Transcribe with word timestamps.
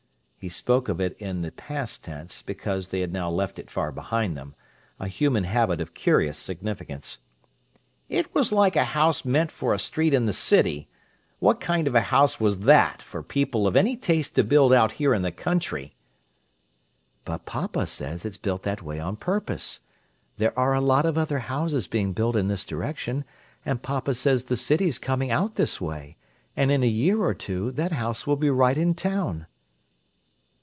He 0.41 0.49
spoke 0.49 0.89
of 0.89 0.99
it 0.99 1.15
in 1.19 1.43
the 1.43 1.51
past 1.51 2.03
tense, 2.03 2.41
because 2.41 2.87
they 2.87 3.01
had 3.01 3.13
now 3.13 3.29
left 3.29 3.59
it 3.59 3.69
far 3.69 3.91
behind 3.91 4.35
them—a 4.35 5.07
human 5.07 5.43
habit 5.43 5.79
of 5.79 5.93
curious 5.93 6.39
significance. 6.39 7.19
"It 8.09 8.33
was 8.33 8.51
like 8.51 8.75
a 8.75 8.85
house 8.97 9.23
meant 9.23 9.51
for 9.51 9.71
a 9.71 9.77
street 9.77 10.15
in 10.15 10.25
the 10.25 10.33
city. 10.33 10.89
What 11.37 11.59
kind 11.59 11.87
of 11.87 11.93
a 11.93 12.01
house 12.01 12.39
was 12.39 12.61
that 12.61 13.03
for 13.03 13.21
people 13.21 13.67
of 13.67 13.75
any 13.75 13.95
taste 13.95 14.33
to 14.33 14.43
build 14.43 14.73
out 14.73 14.93
here 14.93 15.13
in 15.13 15.21
the 15.21 15.31
country?" 15.31 15.95
"But 17.23 17.45
papa 17.45 17.85
says 17.85 18.25
it's 18.25 18.37
built 18.39 18.63
that 18.63 18.81
way 18.81 18.99
on 18.99 19.17
purpose. 19.17 19.81
There 20.39 20.57
are 20.57 20.73
a 20.73 20.81
lot 20.81 21.05
of 21.05 21.19
other 21.19 21.37
houses 21.37 21.85
being 21.85 22.13
built 22.13 22.35
in 22.35 22.47
this 22.47 22.65
direction, 22.65 23.25
and 23.63 23.83
papa 23.83 24.15
says 24.15 24.45
the 24.45 24.57
city's 24.57 24.97
coming 24.97 25.29
out 25.29 25.53
this 25.53 25.79
way; 25.79 26.17
and 26.57 26.71
in 26.71 26.81
a 26.81 26.87
year 26.87 27.21
or 27.21 27.35
two 27.35 27.69
that 27.73 27.91
house 27.91 28.25
will 28.25 28.37
be 28.37 28.49
right 28.49 28.75
in 28.75 28.95
town." 28.95 29.45